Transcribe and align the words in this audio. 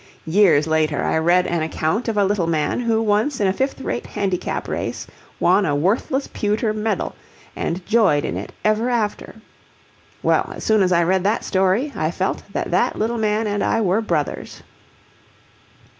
Years 0.25 0.65
later 0.65 1.03
I 1.03 1.19
read 1.19 1.45
an 1.45 1.61
account 1.61 2.07
of 2.07 2.17
a 2.17 2.25
little 2.25 2.47
man 2.47 2.79
who 2.79 3.03
once 3.03 3.39
in 3.39 3.45
a 3.45 3.53
fifth 3.53 3.79
rate 3.81 4.07
handicap 4.07 4.67
race 4.67 5.05
won 5.39 5.63
a 5.63 5.75
worthless 5.75 6.27
pewter 6.33 6.73
medal 6.73 7.13
and 7.55 7.85
joyed 7.85 8.25
in 8.25 8.35
it 8.35 8.51
ever 8.65 8.89
after. 8.89 9.35
Well, 10.23 10.53
as 10.55 10.63
soon 10.63 10.81
as 10.81 10.91
I 10.91 11.03
read 11.03 11.23
that 11.25 11.43
story 11.43 11.93
I 11.95 12.09
felt 12.09 12.41
that 12.51 12.71
that 12.71 12.95
little 12.97 13.19
man 13.19 13.45
and 13.45 13.63
I 13.63 13.79
were 13.81 14.01
brothers. 14.01 14.63